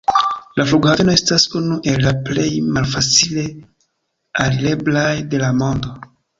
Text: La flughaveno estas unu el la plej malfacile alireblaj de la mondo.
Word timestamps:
La 0.59 0.63
flughaveno 0.69 1.13
estas 1.17 1.45
unu 1.59 1.77
el 1.91 2.01
la 2.07 2.15
plej 2.31 2.47
malfacile 2.79 3.45
alireblaj 4.49 5.09
de 5.35 5.47
la 5.47 5.55
mondo. 5.63 5.97